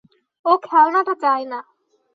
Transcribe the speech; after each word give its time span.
ও 0.45 0.51
খেলনাটা 0.63 1.13
চায় 1.23 1.45
না। 1.45 1.59